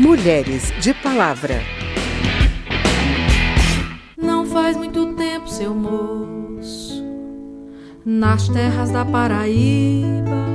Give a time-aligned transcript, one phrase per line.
[0.00, 1.60] Mulheres de Palavra.
[4.16, 7.04] Não faz muito tempo, seu moço,
[8.02, 10.46] nas terras da Paraíba,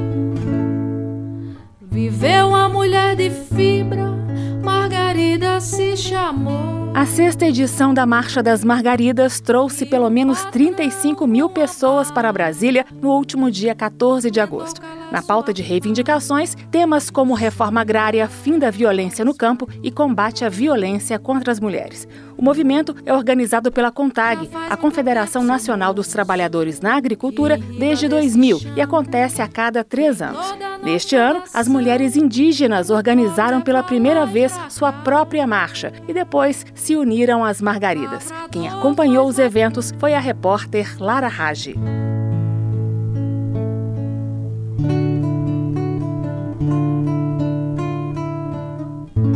[1.80, 4.16] viveu uma mulher de fibra,
[4.64, 6.92] Margarida se chamou.
[6.96, 12.84] A sexta edição da Marcha das Margaridas trouxe pelo menos 35 mil pessoas para Brasília
[13.00, 14.82] no último dia 14 de agosto.
[15.12, 20.44] Na pauta de reivindicações, temas como reforma agrária, fim da violência no campo e combate
[20.44, 22.08] à violência contra as mulheres.
[22.38, 28.60] O movimento é organizado pela CONTAG, a Confederação Nacional dos Trabalhadores na Agricultura, desde 2000
[28.76, 30.54] e acontece a cada três anos.
[30.84, 36.96] Neste ano, as mulheres indígenas organizaram pela primeira vez sua própria marcha e depois se
[36.96, 38.32] uniram às Margaridas.
[38.52, 41.76] Quem acompanhou os eventos foi a repórter Lara Rage.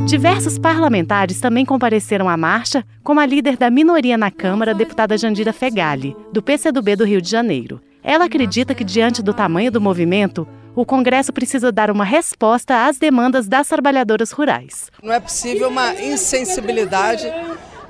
[0.09, 5.53] Diversos parlamentares também compareceram à marcha, como a líder da minoria na Câmara, deputada Jandira
[5.53, 7.79] Fegali, do PCdoB do Rio de Janeiro.
[8.03, 12.97] Ela acredita que, diante do tamanho do movimento, o Congresso precisa dar uma resposta às
[12.97, 14.89] demandas das trabalhadoras rurais.
[15.03, 17.31] Não é possível uma insensibilidade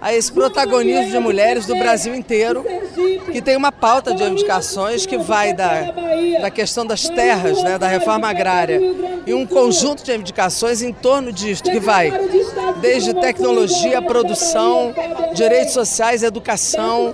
[0.02, 2.66] a esse protagonismo de mulheres do Brasil inteiro,
[3.32, 5.92] que tem uma pauta de reivindicações que vai da,
[6.42, 8.80] da questão das terras, né, da reforma agrária,
[9.26, 12.12] e um conjunto de reivindicações em torno disto, que vai
[12.82, 14.94] desde tecnologia, produção,
[15.34, 17.14] direitos sociais, educação,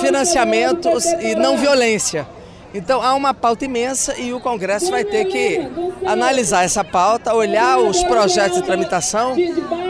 [0.00, 2.26] financiamentos e não violência.
[2.74, 5.60] Então há uma pauta imensa e o Congresso vai ter que
[6.06, 9.34] analisar essa pauta, olhar os projetos de tramitação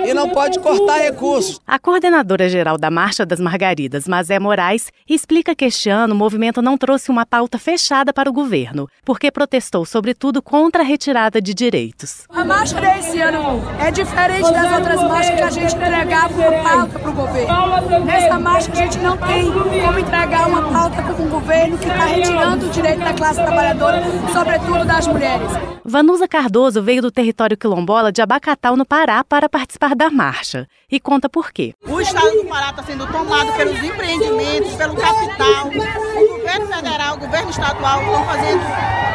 [0.05, 1.61] e não pode cortar recursos.
[1.67, 6.61] A coordenadora geral da Marcha das Margaridas, Mazé Moraes, explica que este ano o movimento
[6.61, 11.55] não trouxe uma pauta fechada para o governo, porque protestou sobretudo contra a retirada de
[11.55, 12.25] direitos.
[12.28, 16.98] A marcha desse ano é diferente das outras marchas que a gente entregava uma pauta
[16.98, 18.05] para o governo.
[18.05, 22.05] Nessa marcha a gente não tem como entregar uma pauta para um governo que está
[22.05, 25.49] retirando direito da classe trabalhadora, sobretudo das mulheres.
[25.84, 30.69] Vanusa Cardoso veio do território quilombola de Abacatal, no Pará, para participar da marcha.
[30.91, 31.75] E conta por quê.
[31.86, 35.69] O estado do Pará está sendo tomado pelos empreendimentos, pelo capital.
[35.69, 38.62] O governo federal, governo estadual estão fazendo,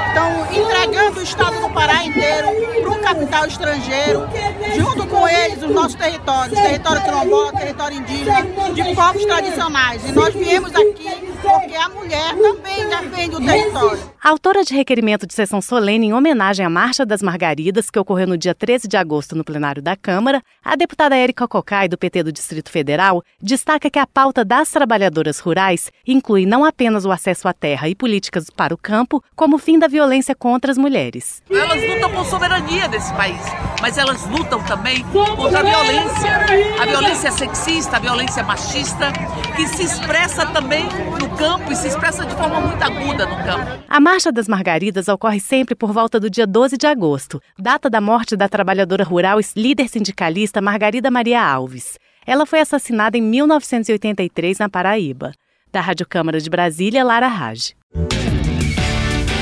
[0.08, 2.48] estão entregando o estado do Pará inteiro
[2.82, 4.28] para um capital estrangeiro,
[4.76, 8.44] junto com eles os nossos territórios, território quilombola, território indígena,
[8.74, 10.08] de povos tradicionais.
[10.08, 14.00] E nós viemos aqui porque a mulher também defende o território.
[14.24, 18.38] Autora de requerimento de sessão solene em homenagem à Marcha das Margaridas, que ocorreu no
[18.38, 22.32] dia 13 de agosto no plenário da Câmara, a deputada Érica Cocai, do PT do
[22.32, 27.54] Distrito Federal, destaca que a pauta das trabalhadoras rurais inclui não apenas o acesso à
[27.54, 31.44] terra e políticas para o campo, como o fim da violência contra as mulheres.
[31.50, 33.42] Elas lutam por soberania desse país,
[33.82, 36.82] mas elas lutam também contra a violência.
[36.82, 39.12] A violência sexista, a violência machista,
[39.56, 40.86] que se expressa também
[41.20, 43.84] no campo e se expressa de forma muito aguda no campo.
[43.88, 48.00] A Marcha das Margaridas ocorre sempre por volta do dia 12 de agosto, data da
[48.00, 51.98] morte da trabalhadora rural e líder sindicalista Margarida Maria Alves.
[52.26, 55.32] Ela foi assassinada em 1983 na Paraíba.
[55.72, 57.74] Da Rádio Câmara de Brasília, Lara Raj.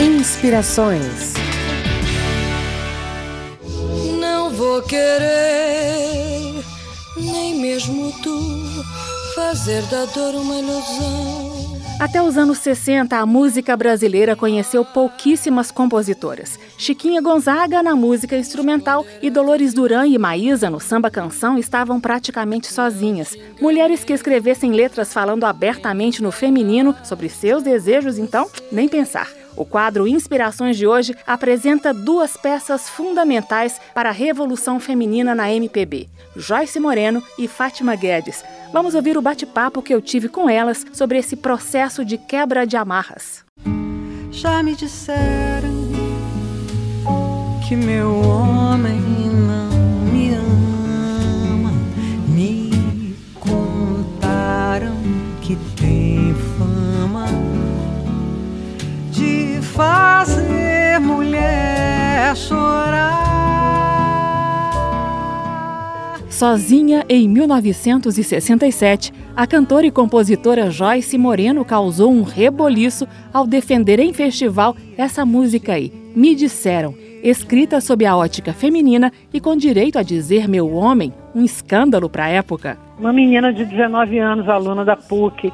[0.01, 1.33] Inspirações.
[4.19, 6.63] Não vou querer,
[7.17, 8.83] nem mesmo tu,
[9.35, 11.64] fazer da dor uma ilusão.
[11.97, 16.59] Até os anos 60, a música brasileira conheceu pouquíssimas compositoras.
[16.77, 22.67] Chiquinha Gonzaga na música instrumental e Dolores Duran e Maísa no samba canção estavam praticamente
[22.67, 23.37] sozinhas.
[23.61, 29.29] Mulheres que escrevessem letras falando abertamente no feminino sobre seus desejos, então, nem pensar.
[29.55, 36.09] O quadro Inspirações de hoje apresenta duas peças fundamentais para a revolução feminina na MPB:
[36.35, 38.43] Joyce Moreno e Fátima Guedes.
[38.75, 42.75] Vamos ouvir o bate-papo que eu tive com elas sobre esse processo de quebra de
[42.75, 43.45] amarras.
[44.29, 45.71] Já me disseram
[47.65, 48.99] que meu homem
[49.31, 49.69] não
[50.11, 51.71] me ama,
[52.27, 54.97] me contaram
[55.41, 57.27] que tem fama
[59.09, 63.24] de fazer mulher chorar.
[66.35, 74.11] Sozinha em 1967, a cantora e compositora Joyce Moreno causou um reboliço ao defender em
[74.11, 76.93] festival essa música aí, Me Disseram,
[77.23, 82.25] escrita sob a ótica feminina e com direito a dizer meu homem, um escândalo para
[82.25, 82.77] a época.
[82.99, 85.53] Uma menina de 19 anos, aluna da PUC,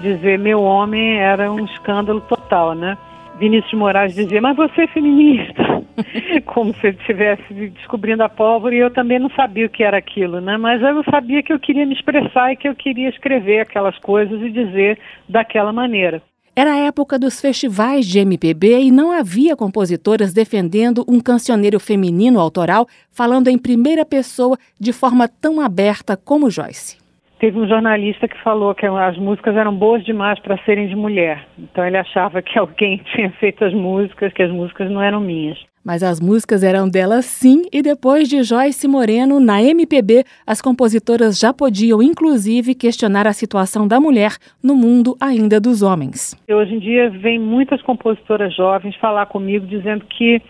[0.00, 2.96] dizer meu homem era um escândalo total, né?
[3.38, 5.81] Vinícius Moraes dizia, mas você é feminista.
[6.46, 9.96] como se ele estivesse descobrindo a pólvora e eu também não sabia o que era
[9.96, 10.56] aquilo, né?
[10.56, 14.40] Mas eu sabia que eu queria me expressar e que eu queria escrever aquelas coisas
[14.40, 14.98] e dizer
[15.28, 16.22] daquela maneira.
[16.54, 22.38] Era a época dos festivais de MPB e não havia compositoras defendendo um cancioneiro feminino
[22.38, 27.01] autoral falando em primeira pessoa de forma tão aberta como Joyce.
[27.42, 31.44] Teve um jornalista que falou que as músicas eram boas demais para serem de mulher.
[31.58, 35.58] Então ele achava que alguém tinha feito as músicas, que as músicas não eram minhas.
[35.84, 41.36] Mas as músicas eram dela sim, e depois de Joyce Moreno, na MPB, as compositoras
[41.36, 46.40] já podiam inclusive questionar a situação da mulher no mundo ainda dos homens.
[46.48, 50.40] Hoje em dia vem muitas compositoras jovens falar comigo dizendo que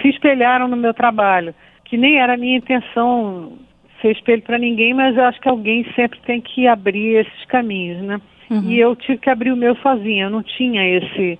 [0.00, 1.54] se espelharam no meu trabalho,
[1.84, 3.52] que nem era a minha intenção
[4.02, 8.02] ser espelho para ninguém, mas eu acho que alguém sempre tem que abrir esses caminhos,
[8.02, 8.20] né?
[8.50, 8.64] Uhum.
[8.68, 11.38] E eu tive que abrir o meu sozinha, eu não tinha esse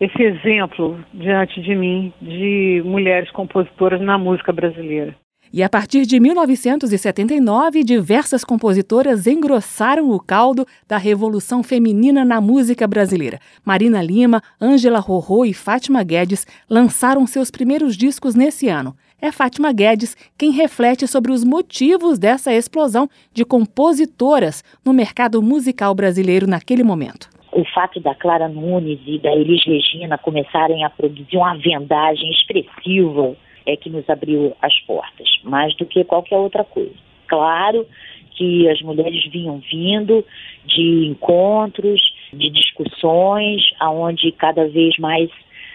[0.00, 5.14] esse exemplo diante de mim de mulheres compositoras na música brasileira.
[5.52, 12.88] E a partir de 1979, diversas compositoras engrossaram o caldo da revolução feminina na música
[12.88, 13.38] brasileira.
[13.64, 18.96] Marina Lima, Ângela Rorô e Fátima Guedes lançaram seus primeiros discos nesse ano.
[19.24, 25.94] É Fátima Guedes quem reflete sobre os motivos dessa explosão de compositoras no mercado musical
[25.94, 31.36] brasileiro naquele momento o fato da Clara Nunes e da Elis Regina começarem a produzir
[31.36, 33.34] uma vendagem expressiva
[33.64, 36.92] é que nos abriu as portas, mais do que qualquer outra coisa.
[37.28, 37.86] Claro
[38.32, 40.24] que as mulheres vinham vindo
[40.66, 42.00] de encontros,
[42.32, 45.30] de discussões, aonde cada vez mais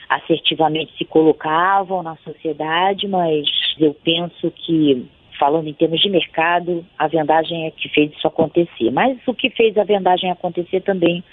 [0.10, 3.48] assertivamente se colocavam na sociedade, mas
[3.80, 5.08] eu penso que
[5.40, 8.92] falando em termos de mercado, a vendagem é que fez isso acontecer.
[8.92, 11.24] Mas o que fez a vendagem acontecer também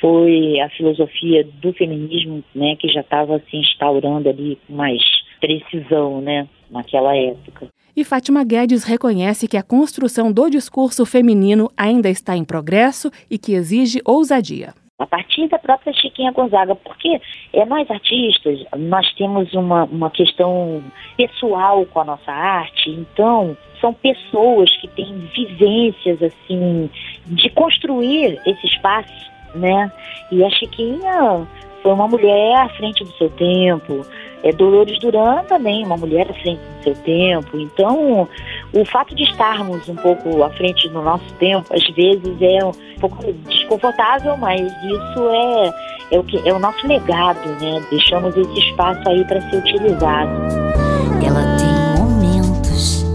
[0.00, 5.02] foi a filosofia do feminismo, né, que já estava se instaurando ali com mais
[5.40, 7.68] precisão, né, naquela época.
[7.96, 13.38] E Fátima Guedes reconhece que a construção do discurso feminino ainda está em progresso e
[13.38, 14.72] que exige ousadia.
[14.98, 17.20] A partir da própria Chiquinha Gonzaga, porque
[17.52, 20.82] é, nós artistas, nós temos uma, uma questão
[21.16, 26.90] pessoal com a nossa arte, então são pessoas que têm vivências assim
[27.26, 29.90] de construir esse espaço né?
[30.30, 31.46] E a Chiquinha
[31.82, 34.04] foi uma mulher à frente do seu tempo.
[34.42, 37.58] É Dolores Duran também, uma mulher à frente do seu tempo.
[37.58, 38.28] Então,
[38.72, 42.72] o fato de estarmos um pouco à frente do nosso tempo, às vezes é um
[43.00, 45.74] pouco desconfortável, mas isso é,
[46.12, 47.82] é, o, que, é o nosso legado, né?
[47.90, 50.67] Deixamos esse espaço aí para ser utilizado.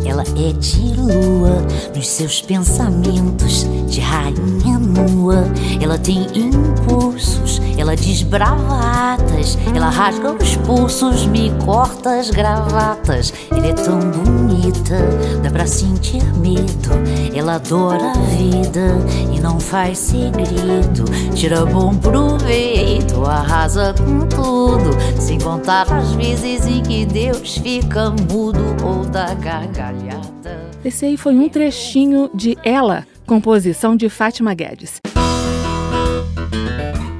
[0.06, 1.66] Ela é de lua
[1.96, 5.46] nos seus pensamentos de rainha nua.
[5.82, 9.58] Ela tem impulsos, ela diz bravatas.
[9.76, 13.34] Ela rasga os pulsos, me corta as gravatas.
[13.52, 14.98] Ela é tão bonita,
[15.42, 16.90] dá pra sentir medo.
[17.34, 18.98] Ela adora a vida
[19.34, 21.06] e não faz segredo.
[21.34, 23.13] Tira bom proveito,
[23.44, 24.90] arrasa com tudo.
[25.22, 30.72] Sem contar as vezes em que Deus fica mudo ou dá gargalhada.
[30.84, 35.00] Esse aí foi um trechinho de Ela, composição de Fátima Guedes.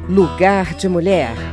[0.10, 1.53] Lugar de Mulher.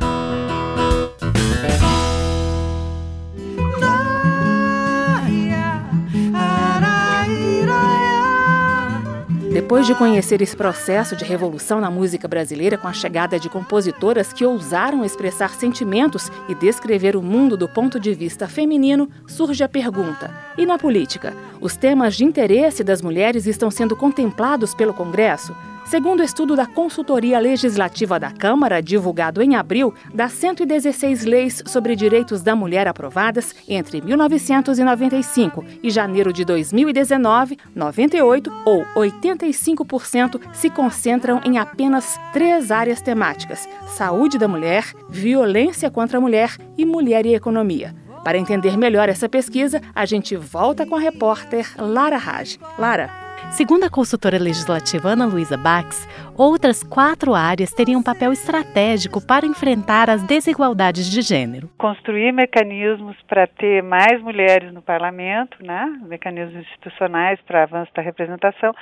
[9.71, 14.33] Depois de conhecer esse processo de revolução na música brasileira com a chegada de compositoras
[14.33, 19.69] que ousaram expressar sentimentos e descrever o mundo do ponto de vista feminino, surge a
[19.69, 21.37] pergunta: e na política?
[21.61, 25.55] Os temas de interesse das mulheres estão sendo contemplados pelo Congresso?
[25.91, 31.97] Segundo o estudo da Consultoria Legislativa da Câmara, divulgado em abril, das 116 leis sobre
[31.97, 41.41] direitos da mulher aprovadas entre 1995 e janeiro de 2019, 98 ou 85% se concentram
[41.45, 47.35] em apenas três áreas temáticas: saúde da mulher, violência contra a mulher e mulher e
[47.35, 47.93] economia.
[48.23, 52.61] Para entender melhor essa pesquisa, a gente volta com a repórter Lara Raj.
[52.79, 56.07] Lara, Segundo a consultora legislativa Ana Luísa Bax,
[56.37, 61.69] outras quatro áreas teriam um papel estratégico para enfrentar as desigualdades de gênero.
[61.79, 66.01] Construir mecanismos para ter mais mulheres no parlamento, né?
[66.07, 68.73] mecanismos institucionais para avanço da representação,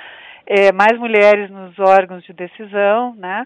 [0.45, 3.45] é, mais mulheres nos órgãos de decisão, né?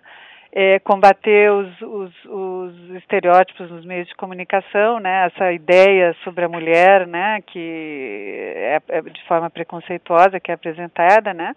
[0.56, 5.26] É, combater os, os, os, estereótipos nos meios de comunicação, né?
[5.26, 7.42] Essa ideia sobre a mulher, né?
[7.42, 11.56] Que é, é de forma preconceituosa que é apresentada, né?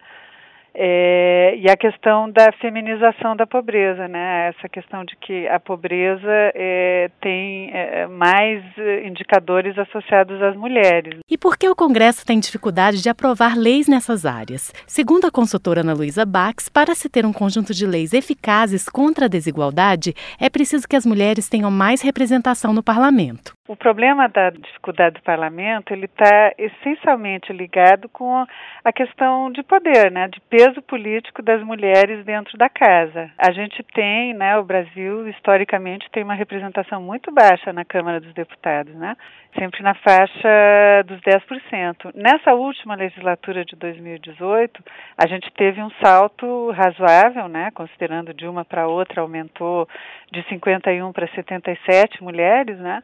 [0.73, 4.49] É, e a questão da feminização da pobreza, né?
[4.49, 8.63] Essa questão de que a pobreza é, tem é, mais
[9.05, 11.19] indicadores associados às mulheres.
[11.29, 14.71] E por que o Congresso tem dificuldade de aprovar leis nessas áreas?
[14.85, 19.25] Segundo a consultora Ana Luísa Bax, para se ter um conjunto de leis eficazes contra
[19.25, 23.56] a desigualdade, é preciso que as mulheres tenham mais representação no parlamento.
[23.67, 28.45] O problema da dificuldade do parlamento ele está essencialmente ligado com
[28.81, 33.29] a questão de poder, né, de peso político das mulheres dentro da casa.
[33.37, 38.33] A gente tem, né, o Brasil historicamente tem uma representação muito baixa na Câmara dos
[38.33, 39.17] Deputados, né,
[39.59, 42.13] sempre na faixa dos 10%.
[42.15, 44.81] Nessa última legislatura de 2018,
[45.17, 49.89] a gente teve um salto razoável, né, considerando de uma para outra aumentou
[50.31, 53.03] de 51 para 77 mulheres, né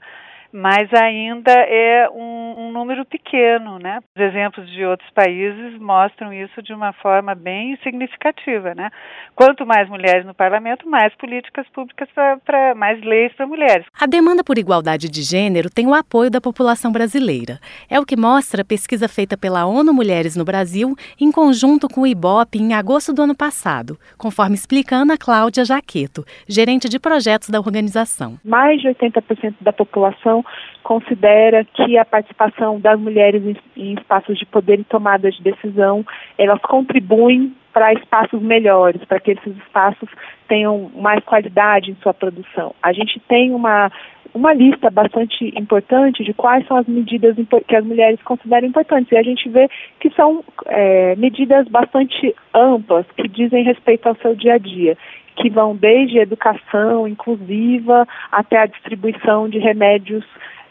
[0.54, 4.00] mas ainda é um, um, número pequeno, né?
[4.16, 8.92] Os exemplos de outros países mostram isso de uma forma bem significativa, né?
[9.36, 12.08] Quanto mais mulheres no parlamento, mais políticas públicas
[12.46, 13.88] para mais leis para mulheres.
[14.00, 17.58] A demanda por igualdade de gênero tem o apoio da população brasileira.
[17.90, 22.02] É o que mostra a pesquisa feita pela ONU Mulheres no Brasil em conjunto com
[22.02, 27.50] o IBOP em agosto do ano passado, conforme explica Ana Cláudia Jaqueto, gerente de projetos
[27.50, 28.38] da organização.
[28.46, 30.43] Mais de 80% da população
[30.84, 33.44] considera que a participação das mulheres
[33.76, 36.06] em, espaços de poder e tomada de decisão,
[36.38, 40.08] elas contribuem para espaços melhores, para que esses espaços
[40.48, 42.76] tenham mais qualidade em sua produção.
[42.82, 43.92] A gente tem uma
[44.34, 47.36] uma lista bastante importante de quais são as medidas
[47.68, 49.12] que as mulheres consideram importantes.
[49.12, 54.36] E a gente vê que são é, medidas bastante amplas, que dizem respeito ao seu
[54.36, 54.98] dia a dia
[55.36, 60.24] que vão desde educação inclusiva até a distribuição de remédios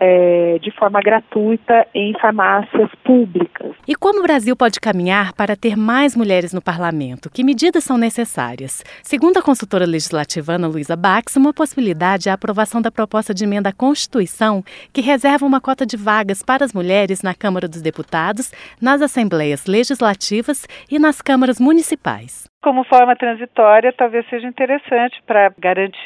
[0.05, 3.73] é, de forma gratuita em farmácias públicas.
[3.87, 7.31] E como o Brasil pode caminhar para ter mais mulheres no parlamento?
[7.31, 8.83] Que medidas são necessárias?
[9.05, 13.45] Segundo a consultora legislativa Ana Luísa Bax, uma possibilidade é a aprovação da proposta de
[13.45, 17.81] emenda à Constituição que reserva uma cota de vagas para as mulheres na Câmara dos
[17.81, 25.53] Deputados, nas assembleias legislativas e nas câmaras municipais como forma transitória, talvez seja interessante para
[25.59, 25.99] garantir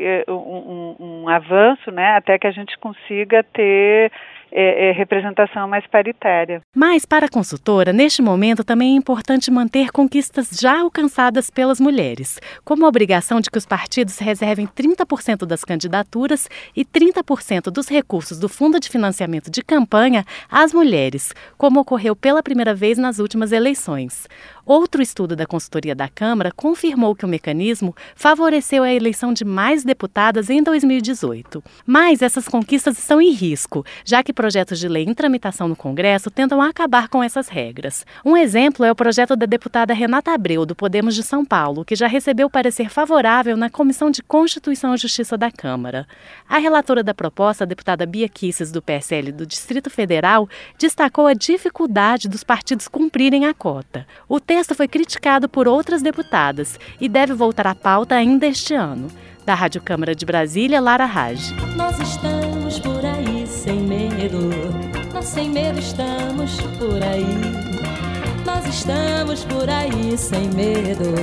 [0.00, 4.10] eh, um, um, um, avanço, né, até que a gente consiga ter
[4.50, 6.62] é, é, representação mais paritária.
[6.74, 12.40] Mas, para a consultora, neste momento também é importante manter conquistas já alcançadas pelas mulheres,
[12.64, 18.38] como a obrigação de que os partidos reservem 30% das candidaturas e 30% dos recursos
[18.38, 23.52] do Fundo de Financiamento de Campanha às mulheres, como ocorreu pela primeira vez nas últimas
[23.52, 24.26] eleições.
[24.68, 29.82] Outro estudo da consultoria da Câmara confirmou que o mecanismo favoreceu a eleição de mais
[29.82, 31.64] deputadas em 2018.
[31.86, 36.30] Mas essas conquistas estão em risco, já que projetos de lei em tramitação no Congresso
[36.30, 38.04] tentam acabar com essas regras.
[38.22, 41.96] Um exemplo é o projeto da deputada Renata Abreu, do Podemos de São Paulo, que
[41.96, 46.06] já recebeu parecer favorável na Comissão de Constituição e Justiça da Câmara.
[46.46, 50.46] A relatora da proposta, a deputada Bia Kisses, do PSL do Distrito Federal,
[50.78, 54.06] destacou a dificuldade dos partidos cumprirem a cota.
[54.28, 59.08] O texto foi criticado por outras deputadas e deve voltar à pauta ainda este ano.
[59.44, 61.52] Da Rádio Câmara de Brasília, Lara Raj.
[61.76, 64.50] Nós estamos por aí sem medo,
[65.12, 67.68] nós sem medo estamos por aí.
[68.44, 71.14] Nós estamos por aí sem medo,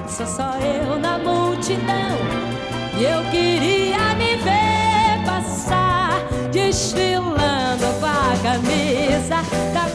[0.07, 1.85] Sou só eu na multidão
[2.97, 6.11] e eu queria me ver passar
[6.51, 9.94] desfilando com a camisa da